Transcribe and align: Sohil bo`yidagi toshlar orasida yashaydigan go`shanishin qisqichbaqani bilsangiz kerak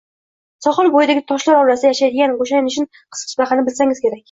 Sohil 0.65 0.89
bo`yidagi 0.95 1.23
toshlar 1.33 1.59
orasida 1.59 1.93
yashaydigan 1.93 2.35
go`shanishin 2.41 2.91
qisqichbaqani 2.97 3.71
bilsangiz 3.71 4.05
kerak 4.09 4.19